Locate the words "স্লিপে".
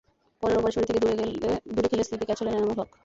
2.07-2.27